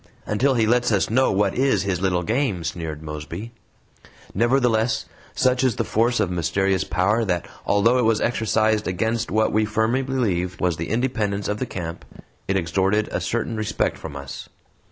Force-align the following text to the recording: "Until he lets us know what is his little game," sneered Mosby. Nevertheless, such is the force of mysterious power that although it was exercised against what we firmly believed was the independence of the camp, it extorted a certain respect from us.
"Until 0.25 0.55
he 0.55 0.65
lets 0.65 0.91
us 0.91 1.11
know 1.11 1.31
what 1.31 1.53
is 1.53 1.83
his 1.83 2.01
little 2.01 2.23
game," 2.23 2.63
sneered 2.63 3.03
Mosby. 3.03 3.51
Nevertheless, 4.33 5.05
such 5.35 5.63
is 5.63 5.75
the 5.75 5.83
force 5.83 6.19
of 6.19 6.31
mysterious 6.31 6.83
power 6.83 7.23
that 7.23 7.47
although 7.67 7.99
it 7.99 8.05
was 8.05 8.19
exercised 8.19 8.87
against 8.87 9.29
what 9.29 9.51
we 9.53 9.63
firmly 9.63 10.01
believed 10.01 10.59
was 10.59 10.77
the 10.77 10.89
independence 10.89 11.47
of 11.47 11.59
the 11.59 11.67
camp, 11.67 12.03
it 12.47 12.57
extorted 12.57 13.09
a 13.11 13.21
certain 13.21 13.55
respect 13.55 13.95
from 13.95 14.15
us. 14.15 14.49